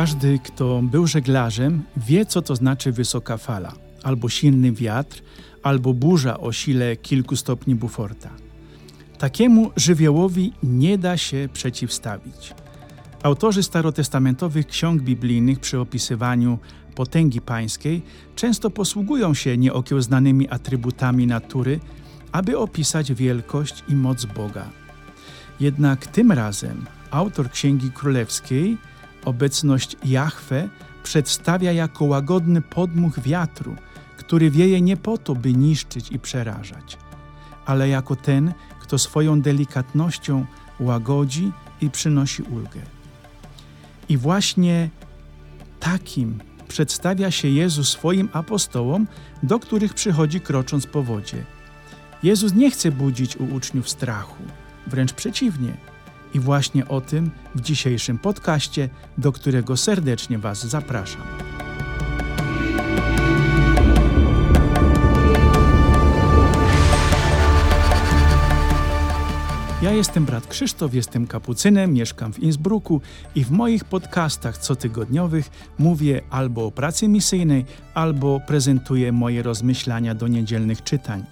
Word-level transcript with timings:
Każdy, 0.00 0.38
kto 0.38 0.82
był 0.82 1.06
żeglarzem, 1.06 1.82
wie, 1.96 2.26
co 2.26 2.42
to 2.42 2.56
znaczy 2.56 2.92
wysoka 2.92 3.36
fala, 3.36 3.72
albo 4.02 4.28
silny 4.28 4.72
wiatr, 4.72 5.22
albo 5.62 5.94
burza 5.94 6.40
o 6.40 6.52
sile 6.52 6.96
kilku 6.96 7.36
stopni 7.36 7.74
Buforta. 7.74 8.30
Takiemu 9.18 9.70
żywiołowi 9.76 10.52
nie 10.62 10.98
da 10.98 11.16
się 11.16 11.48
przeciwstawić. 11.52 12.54
Autorzy 13.22 13.62
starotestamentowych 13.62 14.66
ksiąg 14.66 15.02
biblijnych 15.02 15.60
przy 15.60 15.80
opisywaniu 15.80 16.58
potęgi 16.94 17.40
pańskiej 17.40 18.02
często 18.36 18.70
posługują 18.70 19.34
się 19.34 19.58
nieokiełznanymi 19.58 20.48
atrybutami 20.48 21.26
natury, 21.26 21.80
aby 22.32 22.58
opisać 22.58 23.12
wielkość 23.12 23.84
i 23.88 23.94
moc 23.94 24.24
Boga. 24.24 24.70
Jednak 25.60 26.06
tym 26.06 26.32
razem 26.32 26.86
autor 27.10 27.50
Księgi 27.50 27.90
Królewskiej 27.90 28.78
obecność 29.24 29.96
Jahwe 30.04 30.68
przedstawia 31.02 31.72
jako 31.72 32.04
łagodny 32.04 32.62
podmuch 32.62 33.20
wiatru, 33.20 33.76
który 34.16 34.50
wieje 34.50 34.80
nie 34.80 34.96
po 34.96 35.18
to, 35.18 35.34
by 35.34 35.52
niszczyć 35.52 36.12
i 36.12 36.18
przerażać, 36.18 36.98
ale 37.66 37.88
jako 37.88 38.16
ten, 38.16 38.52
kto 38.80 38.98
swoją 38.98 39.40
delikatnością 39.40 40.46
łagodzi 40.80 41.52
i 41.80 41.90
przynosi 41.90 42.42
ulgę. 42.42 42.80
I 44.08 44.16
właśnie 44.16 44.90
takim 45.80 46.38
przedstawia 46.68 47.30
się 47.30 47.48
Jezus 47.48 47.88
swoim 47.88 48.28
apostołom, 48.32 49.06
do 49.42 49.58
których 49.58 49.94
przychodzi 49.94 50.40
krocząc 50.40 50.86
po 50.86 51.02
wodzie. 51.02 51.44
Jezus 52.22 52.54
nie 52.54 52.70
chce 52.70 52.92
budzić 52.92 53.36
u 53.36 53.44
uczniów 53.44 53.90
strachu, 53.90 54.42
wręcz 54.86 55.12
przeciwnie. 55.12 55.89
I 56.34 56.40
właśnie 56.40 56.88
o 56.88 57.00
tym 57.00 57.30
w 57.54 57.60
dzisiejszym 57.60 58.18
podcaście, 58.18 58.88
do 59.18 59.32
którego 59.32 59.76
serdecznie 59.76 60.38
Was 60.38 60.66
zapraszam. 60.66 61.22
Ja 69.82 69.92
jestem 69.92 70.24
brat 70.24 70.46
Krzysztof, 70.46 70.94
jestem 70.94 71.26
kapucynem, 71.26 71.92
mieszkam 71.92 72.32
w 72.32 72.38
Innsbrucku 72.38 73.00
i 73.34 73.44
w 73.44 73.50
moich 73.50 73.84
podcastach 73.84 74.58
cotygodniowych 74.58 75.50
mówię 75.78 76.20
albo 76.30 76.66
o 76.66 76.70
pracy 76.70 77.08
misyjnej, 77.08 77.64
albo 77.94 78.40
prezentuję 78.46 79.12
moje 79.12 79.42
rozmyślania 79.42 80.14
do 80.14 80.28
niedzielnych 80.28 80.84
czytań. 80.84 81.24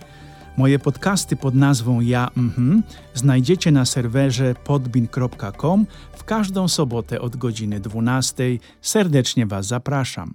Moje 0.58 0.78
podcasty 0.78 1.36
pod 1.36 1.54
nazwą 1.54 2.00
Ja 2.00 2.30
mhm 2.36 2.82
znajdziecie 3.14 3.72
na 3.72 3.84
serwerze 3.84 4.54
podbin.com 4.64 5.86
w 6.12 6.24
każdą 6.24 6.68
sobotę 6.68 7.20
od 7.20 7.36
godziny 7.36 7.80
12. 7.80 8.44
Serdecznie 8.80 9.46
Was 9.46 9.66
zapraszam. 9.66 10.34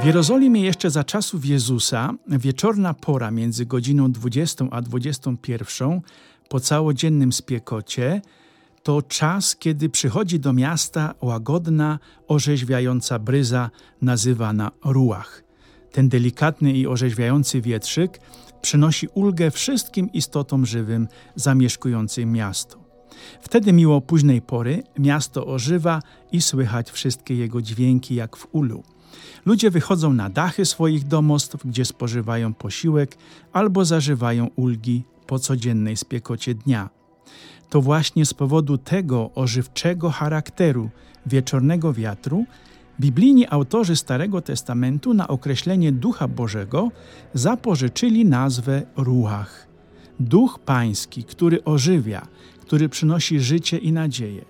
W 0.00 0.06
Jerozolimie 0.06 0.60
jeszcze 0.60 0.90
za 0.90 1.04
czasów 1.04 1.46
Jezusa 1.46 2.14
wieczorna 2.26 2.94
pora 2.94 3.30
między 3.30 3.66
godziną 3.66 4.12
20 4.12 4.64
a 4.70 4.82
21 4.82 6.00
po 6.48 6.60
całodziennym 6.60 7.32
spiekocie 7.32 8.20
to 8.84 9.02
czas, 9.02 9.56
kiedy 9.56 9.88
przychodzi 9.88 10.40
do 10.40 10.52
miasta 10.52 11.14
łagodna, 11.20 11.98
orzeźwiająca 12.28 13.18
bryza 13.18 13.70
nazywana 14.02 14.70
ruach. 14.84 15.44
Ten 15.92 16.08
delikatny 16.08 16.72
i 16.72 16.86
orzeźwiający 16.86 17.60
wietrzyk 17.60 18.20
przynosi 18.62 19.08
ulgę 19.14 19.50
wszystkim 19.50 20.12
istotom 20.12 20.66
żywym 20.66 21.08
zamieszkującym 21.36 22.32
miasto. 22.32 22.78
Wtedy, 23.40 23.72
miło 23.72 24.00
późnej 24.00 24.42
pory, 24.42 24.82
miasto 24.98 25.46
ożywa 25.46 26.02
i 26.32 26.40
słychać 26.40 26.90
wszystkie 26.90 27.34
jego 27.34 27.62
dźwięki 27.62 28.14
jak 28.14 28.36
w 28.36 28.46
ulu. 28.52 28.82
Ludzie 29.46 29.70
wychodzą 29.70 30.12
na 30.12 30.30
dachy 30.30 30.64
swoich 30.64 31.04
domostw, 31.04 31.66
gdzie 31.66 31.84
spożywają 31.84 32.54
posiłek 32.54 33.16
albo 33.52 33.84
zażywają 33.84 34.50
ulgi 34.56 35.04
po 35.26 35.38
codziennej 35.38 35.96
spiekocie 35.96 36.54
dnia. 36.54 37.03
To 37.70 37.80
właśnie 37.80 38.26
z 38.26 38.34
powodu 38.34 38.78
tego 38.78 39.30
ożywczego 39.34 40.10
charakteru 40.10 40.90
wieczornego 41.26 41.92
wiatru 41.92 42.44
biblijni 43.00 43.46
autorzy 43.50 43.96
Starego 43.96 44.40
Testamentu 44.40 45.14
na 45.14 45.28
określenie 45.28 45.92
Ducha 45.92 46.28
Bożego 46.28 46.90
zapożyczyli 47.34 48.24
nazwę 48.24 48.82
Ruach. 48.96 49.66
Duch 50.20 50.58
Pański, 50.64 51.24
który 51.24 51.64
ożywia, 51.64 52.26
który 52.60 52.88
przynosi 52.88 53.40
życie 53.40 53.78
i 53.78 53.92
nadzieję. 53.92 54.44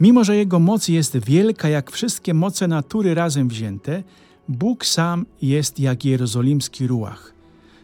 Mimo, 0.00 0.24
że 0.24 0.36
Jego 0.36 0.58
moc 0.58 0.88
jest 0.88 1.18
wielka 1.18 1.68
jak 1.68 1.90
wszystkie 1.90 2.34
moce 2.34 2.68
natury 2.68 3.14
razem 3.14 3.48
wzięte, 3.48 4.02
Bóg 4.48 4.86
sam 4.86 5.26
jest 5.42 5.80
jak 5.80 6.04
jerozolimski 6.04 6.86
ruach. 6.86 7.39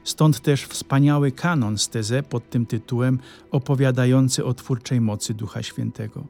Stąd 0.07 0.41
też 0.41 0.65
wspaniały 0.65 1.33
kanon 1.33 1.79
z 1.79 1.89
tezę 1.89 2.23
pod 2.23 2.51
tym 2.51 2.67
tytułem 2.67 3.19
opowiadający 3.51 4.45
o 4.45 4.55
twórczej 4.55 5.01
mocy 5.01 5.35
Ducha 5.35 5.63
Świętego. 5.63 6.25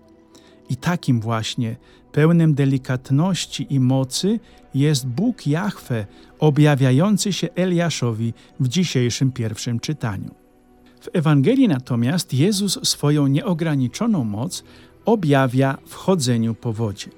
I 0.70 0.76
takim 0.76 1.20
właśnie, 1.20 1.76
pełnym 2.12 2.54
delikatności 2.54 3.66
i 3.70 3.80
mocy, 3.80 4.40
jest 4.74 5.06
Bóg 5.06 5.46
Jahwe, 5.46 6.06
objawiający 6.38 7.32
się 7.32 7.48
Eliaszowi 7.54 8.34
w 8.60 8.68
dzisiejszym 8.68 9.32
pierwszym 9.32 9.80
czytaniu. 9.80 10.34
W 11.00 11.08
Ewangelii 11.12 11.68
natomiast 11.68 12.34
Jezus 12.34 12.88
swoją 12.88 13.26
nieograniczoną 13.26 14.24
moc 14.24 14.64
objawia 15.04 15.78
w 15.86 15.94
chodzeniu 15.94 16.54
po 16.54 16.72
wodzie. 16.72 17.08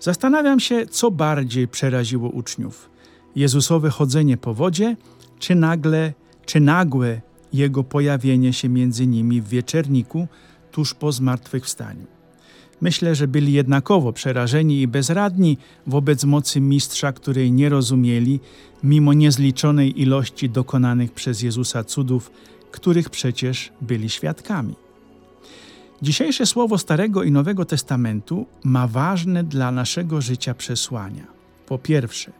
Zastanawiam 0.00 0.60
się, 0.60 0.86
co 0.86 1.10
bardziej 1.10 1.68
przeraziło 1.68 2.28
uczniów: 2.28 2.90
Jezusowe 3.36 3.90
chodzenie 3.90 4.36
po 4.36 4.54
wodzie, 4.54 4.96
czy 5.38 5.54
nagle, 5.54 6.12
czy 6.46 6.60
nagłe 6.60 7.20
jego 7.52 7.84
pojawienie 7.84 8.52
się 8.52 8.68
między 8.68 9.06
nimi 9.06 9.40
w 9.40 9.48
wieczerniku 9.48 10.28
tuż 10.72 10.94
po 10.94 11.12
zmartwychwstaniu. 11.12 12.06
Myślę, 12.80 13.14
że 13.14 13.28
byli 13.28 13.52
jednakowo 13.52 14.12
przerażeni 14.12 14.80
i 14.80 14.88
bezradni 14.88 15.58
wobec 15.86 16.24
mocy 16.24 16.60
mistrza, 16.60 17.12
której 17.12 17.52
nie 17.52 17.68
rozumieli, 17.68 18.40
mimo 18.82 19.12
niezliczonej 19.12 20.00
ilości 20.02 20.50
dokonanych 20.50 21.12
przez 21.12 21.42
Jezusa 21.42 21.84
cudów, 21.84 22.30
których 22.70 23.10
przecież 23.10 23.72
byli 23.80 24.10
świadkami. 24.10 24.74
Dzisiejsze 26.02 26.46
słowo 26.46 26.78
Starego 26.78 27.22
i 27.22 27.30
Nowego 27.30 27.64
Testamentu 27.64 28.46
ma 28.64 28.86
ważne 28.86 29.44
dla 29.44 29.72
naszego 29.72 30.20
życia 30.20 30.54
przesłania. 30.54 31.26
Po 31.66 31.78
pierwsze, 31.78 32.32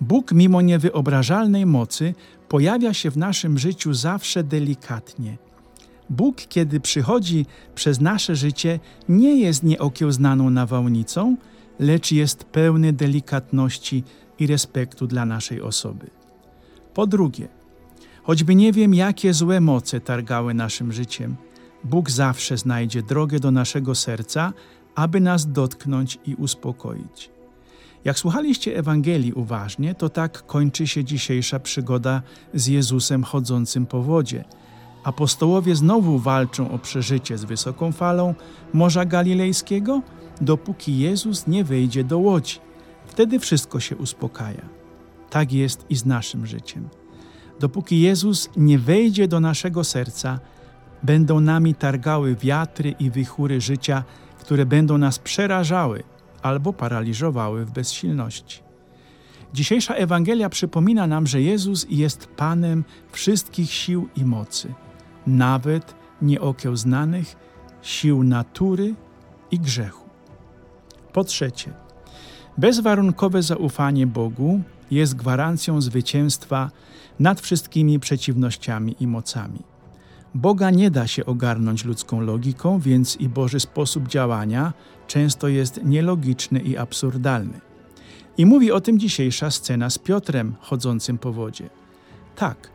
Bóg, 0.00 0.32
mimo 0.32 0.60
niewyobrażalnej 0.60 1.66
mocy, 1.66 2.14
pojawia 2.48 2.94
się 2.94 3.10
w 3.10 3.16
naszym 3.16 3.58
życiu 3.58 3.94
zawsze 3.94 4.44
delikatnie. 4.44 5.38
Bóg, 6.10 6.36
kiedy 6.48 6.80
przychodzi 6.80 7.46
przez 7.74 8.00
nasze 8.00 8.36
życie, 8.36 8.80
nie 9.08 9.40
jest 9.40 9.62
nieokiełznaną 9.62 10.50
nawałnicą, 10.50 11.36
lecz 11.78 12.12
jest 12.12 12.44
pełny 12.44 12.92
delikatności 12.92 14.04
i 14.38 14.46
respektu 14.46 15.06
dla 15.06 15.26
naszej 15.26 15.62
osoby. 15.62 16.10
Po 16.94 17.06
drugie, 17.06 17.48
choćby 18.22 18.54
nie 18.54 18.72
wiem, 18.72 18.94
jakie 18.94 19.34
złe 19.34 19.60
moce 19.60 20.00
targały 20.00 20.54
naszym 20.54 20.92
życiem, 20.92 21.36
Bóg 21.84 22.10
zawsze 22.10 22.56
znajdzie 22.56 23.02
drogę 23.02 23.40
do 23.40 23.50
naszego 23.50 23.94
serca, 23.94 24.52
aby 24.94 25.20
nas 25.20 25.52
dotknąć 25.52 26.18
i 26.26 26.34
uspokoić. 26.34 27.30
Jak 28.04 28.18
słuchaliście 28.18 28.76
Ewangelii 28.76 29.32
uważnie, 29.32 29.94
to 29.94 30.08
tak 30.08 30.46
kończy 30.46 30.86
się 30.86 31.04
dzisiejsza 31.04 31.60
przygoda 31.60 32.22
z 32.54 32.66
Jezusem 32.66 33.24
chodzącym 33.24 33.86
po 33.86 34.02
wodzie. 34.02 34.44
Apostołowie 35.04 35.76
znowu 35.76 36.18
walczą 36.18 36.70
o 36.70 36.78
przeżycie 36.78 37.38
z 37.38 37.44
wysoką 37.44 37.92
falą 37.92 38.34
Morza 38.72 39.04
Galilejskiego, 39.04 40.02
dopóki 40.40 40.98
Jezus 40.98 41.46
nie 41.46 41.64
wejdzie 41.64 42.04
do 42.04 42.18
łodzi. 42.18 42.58
Wtedy 43.06 43.38
wszystko 43.38 43.80
się 43.80 43.96
uspokaja. 43.96 44.68
Tak 45.30 45.52
jest 45.52 45.86
i 45.88 45.96
z 45.96 46.04
naszym 46.04 46.46
życiem. 46.46 46.88
Dopóki 47.60 48.00
Jezus 48.00 48.50
nie 48.56 48.78
wejdzie 48.78 49.28
do 49.28 49.40
naszego 49.40 49.84
serca, 49.84 50.40
będą 51.02 51.40
nami 51.40 51.74
targały 51.74 52.36
wiatry 52.36 52.94
i 52.98 53.10
wichury 53.10 53.60
życia, 53.60 54.04
które 54.38 54.66
będą 54.66 54.98
nas 54.98 55.18
przerażały 55.18 56.02
albo 56.42 56.72
paraliżowały 56.72 57.64
w 57.64 57.70
bezsilności. 57.70 58.62
Dzisiejsza 59.54 59.94
Ewangelia 59.94 60.48
przypomina 60.48 61.06
nam, 61.06 61.26
że 61.26 61.42
Jezus 61.42 61.86
jest 61.90 62.26
Panem 62.26 62.84
wszystkich 63.12 63.72
sił 63.72 64.08
i 64.16 64.24
mocy, 64.24 64.74
nawet 65.26 65.94
nieokiełznanych 66.22 67.36
sił 67.82 68.22
natury 68.22 68.94
i 69.50 69.58
grzechu. 69.58 70.08
Po 71.12 71.24
trzecie, 71.24 71.72
bezwarunkowe 72.58 73.42
zaufanie 73.42 74.06
Bogu 74.06 74.60
jest 74.90 75.16
gwarancją 75.16 75.80
zwycięstwa 75.80 76.70
nad 77.18 77.40
wszystkimi 77.40 78.00
przeciwnościami 78.00 78.96
i 79.00 79.06
mocami. 79.06 79.62
Boga 80.34 80.70
nie 80.70 80.90
da 80.90 81.06
się 81.06 81.26
ogarnąć 81.26 81.84
ludzką 81.84 82.20
logiką, 82.20 82.78
więc 82.78 83.16
i 83.16 83.28
Boży 83.28 83.60
sposób 83.60 84.08
działania 84.08 84.72
często 85.06 85.48
jest 85.48 85.80
nielogiczny 85.84 86.60
i 86.60 86.76
absurdalny. 86.76 87.60
I 88.38 88.46
mówi 88.46 88.72
o 88.72 88.80
tym 88.80 88.98
dzisiejsza 88.98 89.50
scena 89.50 89.90
z 89.90 89.98
Piotrem 89.98 90.54
chodzącym 90.60 91.18
po 91.18 91.32
wodzie. 91.32 91.70
Tak, 92.36 92.70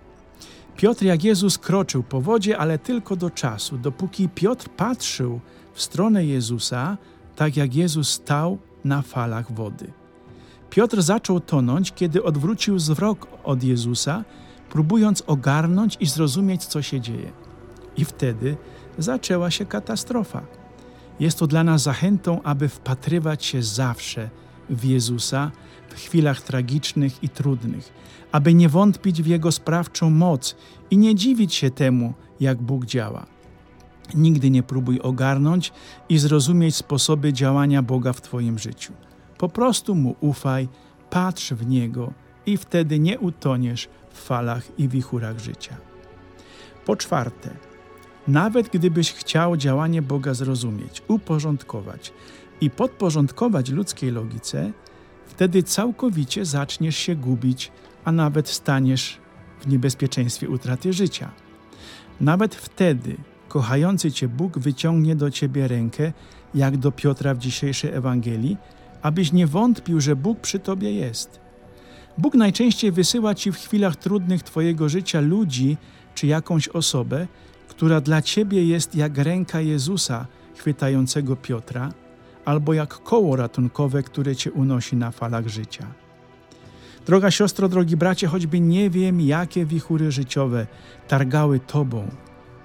Piotr 0.77 1.03
jak 1.05 1.23
Jezus 1.23 1.57
kroczył 1.57 2.03
po 2.03 2.21
wodzie, 2.21 2.57
ale 2.57 2.79
tylko 2.79 3.15
do 3.15 3.29
czasu, 3.29 3.77
dopóki 3.77 4.29
Piotr 4.29 4.69
patrzył 4.69 5.39
w 5.73 5.81
stronę 5.81 6.25
Jezusa, 6.25 6.97
tak 7.35 7.57
jak 7.57 7.75
Jezus 7.75 8.09
stał 8.09 8.57
na 8.83 9.01
falach 9.01 9.51
wody. 9.51 9.91
Piotr 10.69 11.01
zaczął 11.01 11.39
tonąć, 11.39 11.91
kiedy 11.91 12.23
odwrócił 12.23 12.75
wzrok 12.75 13.27
od 13.43 13.63
Jezusa, 13.63 14.23
próbując 14.69 15.23
ogarnąć 15.27 15.97
i 15.99 16.05
zrozumieć, 16.05 16.65
co 16.65 16.81
się 16.81 17.01
dzieje. 17.01 17.44
I 17.97 18.05
wtedy 18.05 18.57
zaczęła 18.97 19.51
się 19.51 19.65
katastrofa. 19.65 20.41
Jest 21.19 21.39
to 21.39 21.47
dla 21.47 21.63
nas 21.63 21.81
zachętą, 21.81 22.41
aby 22.43 22.69
wpatrywać 22.69 23.45
się 23.45 23.63
zawsze 23.63 24.29
w 24.69 24.83
Jezusa 24.83 25.51
w 25.89 25.93
chwilach 25.93 26.41
tragicznych 26.41 27.23
i 27.23 27.29
trudnych, 27.29 27.93
aby 28.31 28.53
nie 28.53 28.69
wątpić 28.69 29.21
w 29.21 29.27
Jego 29.27 29.51
sprawczą 29.51 30.09
moc 30.09 30.55
i 30.91 30.97
nie 30.97 31.15
dziwić 31.15 31.53
się 31.53 31.69
temu, 31.69 32.13
jak 32.39 32.61
Bóg 32.61 32.85
działa. 32.85 33.25
Nigdy 34.13 34.49
nie 34.49 34.63
próbuj 34.63 34.99
ogarnąć 34.99 35.73
i 36.09 36.17
zrozumieć 36.17 36.75
sposoby 36.75 37.33
działania 37.33 37.81
Boga 37.81 38.13
w 38.13 38.21
Twoim 38.21 38.59
życiu. 38.59 38.93
Po 39.37 39.49
prostu 39.49 39.95
Mu 39.95 40.15
ufaj, 40.19 40.67
patrz 41.09 41.53
w 41.53 41.67
Niego 41.67 42.13
i 42.45 42.57
wtedy 42.57 42.99
nie 42.99 43.19
utoniesz 43.19 43.89
w 44.13 44.21
falach 44.21 44.79
i 44.79 44.87
wichurach 44.87 45.39
życia. 45.39 45.77
Po 46.85 46.95
czwarte, 46.95 47.49
nawet 48.27 48.69
gdybyś 48.69 49.13
chciał 49.13 49.57
działanie 49.57 50.01
Boga 50.01 50.33
zrozumieć, 50.33 51.01
uporządkować 51.07 52.13
i 52.61 52.69
podporządkować 52.69 53.69
ludzkiej 53.69 54.11
logice, 54.11 54.71
wtedy 55.27 55.63
całkowicie 55.63 56.45
zaczniesz 56.45 56.97
się 56.97 57.15
gubić, 57.15 57.71
a 58.05 58.11
nawet 58.11 58.49
staniesz 58.49 59.19
w 59.59 59.67
niebezpieczeństwie 59.67 60.49
utraty 60.49 60.93
życia. 60.93 61.31
Nawet 62.21 62.55
wtedy 62.55 63.17
kochający 63.47 64.11
Cię 64.11 64.27
Bóg 64.27 64.59
wyciągnie 64.59 65.15
do 65.15 65.31
Ciebie 65.31 65.67
rękę, 65.67 66.13
jak 66.55 66.77
do 66.77 66.91
Piotra 66.91 67.33
w 67.33 67.37
dzisiejszej 67.37 67.91
Ewangelii, 67.91 68.57
abyś 69.01 69.31
nie 69.31 69.47
wątpił, 69.47 70.01
że 70.01 70.15
Bóg 70.15 70.39
przy 70.39 70.59
Tobie 70.59 70.93
jest. 70.93 71.39
Bóg 72.17 72.33
najczęściej 72.35 72.91
wysyła 72.91 73.35
Ci 73.35 73.51
w 73.51 73.57
chwilach 73.57 73.95
trudnych 73.95 74.43
Twojego 74.43 74.89
życia 74.89 75.21
ludzi 75.21 75.77
czy 76.15 76.27
jakąś 76.27 76.67
osobę, 76.67 77.27
która 77.75 78.01
dla 78.01 78.21
Ciebie 78.21 78.65
jest 78.65 78.95
jak 78.95 79.17
ręka 79.17 79.61
Jezusa 79.61 80.25
chwytającego 80.55 81.35
Piotra, 81.35 81.91
albo 82.45 82.73
jak 82.73 83.03
koło 83.03 83.35
ratunkowe, 83.35 84.03
które 84.03 84.35
Cię 84.35 84.51
unosi 84.51 84.95
na 84.95 85.11
falach 85.11 85.47
życia. 85.47 85.87
Droga 87.05 87.31
siostro, 87.31 87.69
drogi 87.69 87.97
bracie, 87.97 88.27
choćby 88.27 88.59
nie 88.59 88.89
wiem, 88.89 89.21
jakie 89.21 89.65
wichury 89.65 90.11
życiowe 90.11 90.67
targały 91.07 91.59
Tobą, 91.59 92.07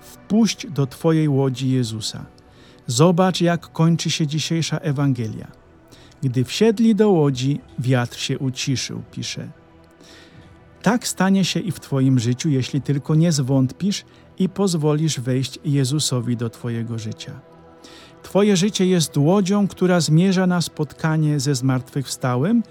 wpuść 0.00 0.66
do 0.66 0.86
Twojej 0.86 1.28
łodzi 1.28 1.70
Jezusa. 1.70 2.26
Zobacz, 2.86 3.40
jak 3.40 3.72
kończy 3.72 4.10
się 4.10 4.26
dzisiejsza 4.26 4.78
Ewangelia. 4.78 5.46
Gdy 6.22 6.44
wsiedli 6.44 6.94
do 6.94 7.10
łodzi, 7.10 7.60
wiatr 7.78 8.18
się 8.18 8.38
uciszył, 8.38 9.02
pisze. 9.12 9.48
Tak 10.82 11.08
stanie 11.08 11.44
się 11.44 11.60
i 11.60 11.72
w 11.72 11.80
Twoim 11.80 12.18
życiu, 12.18 12.48
jeśli 12.48 12.82
tylko 12.82 13.14
nie 13.14 13.32
zwątpisz 13.32 14.04
i 14.38 14.48
pozwolisz 14.48 15.20
wejść 15.20 15.58
Jezusowi 15.64 16.36
do 16.36 16.50
Twojego 16.50 16.98
życia. 16.98 17.40
Twoje 18.22 18.56
życie 18.56 18.86
jest 18.86 19.16
łodzią, 19.16 19.68
która 19.68 20.00
zmierza 20.00 20.46
na 20.46 20.60
spotkanie 20.60 21.40
ze 21.40 21.54
zmartwychwstałym, 21.54 22.62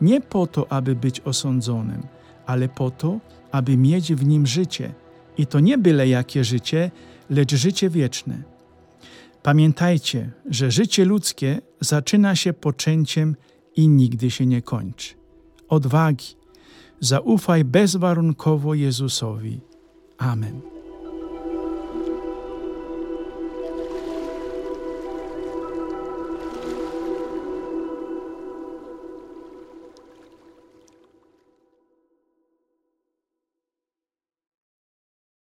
nie 0.00 0.20
po 0.20 0.46
to, 0.46 0.72
aby 0.72 0.94
być 0.94 1.20
osądzonym, 1.20 2.06
ale 2.46 2.68
po 2.68 2.90
to, 2.90 3.20
aby 3.52 3.76
mieć 3.76 4.14
w 4.14 4.26
nim 4.26 4.46
życie. 4.46 4.94
I 5.38 5.46
to 5.46 5.60
nie 5.60 5.78
byle 5.78 6.08
jakie 6.08 6.44
życie, 6.44 6.90
lecz 7.30 7.54
życie 7.54 7.90
wieczne. 7.90 8.42
Pamiętajcie, 9.42 10.30
że 10.50 10.70
życie 10.70 11.04
ludzkie 11.04 11.60
zaczyna 11.80 12.36
się 12.36 12.52
poczęciem 12.52 13.36
i 13.76 13.88
nigdy 13.88 14.30
się 14.30 14.46
nie 14.46 14.62
kończy. 14.62 15.14
Odwagi, 15.68 16.39
zaufaj 17.00 17.62
bezwarunkowo 17.64 18.74
Jezusowi. 18.74 19.60
Amen. 20.18 20.79